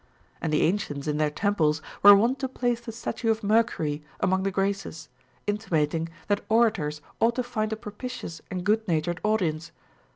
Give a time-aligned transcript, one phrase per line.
[0.41, 4.01] And the ancients in their tem ples were wont to place the statue of Mercury
[4.19, 5.09] among tlie Graces,
[5.45, 9.71] intimating that orators ought to find a propitious and good natured audience.